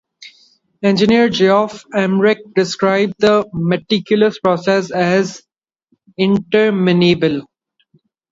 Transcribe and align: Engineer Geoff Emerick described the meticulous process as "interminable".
Engineer 0.81 1.29
Geoff 1.29 1.85
Emerick 1.93 2.39
described 2.55 3.13
the 3.19 3.47
meticulous 3.53 4.39
process 4.39 4.89
as 4.89 5.43
"interminable". 6.17 7.45